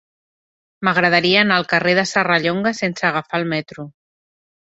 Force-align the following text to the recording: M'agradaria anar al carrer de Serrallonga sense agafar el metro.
M'agradaria 0.87 1.43
anar 1.45 1.59
al 1.61 1.67
carrer 1.73 1.93
de 1.99 2.05
Serrallonga 2.13 2.73
sense 2.79 3.07
agafar 3.11 3.43
el 3.43 3.47
metro. 3.53 3.87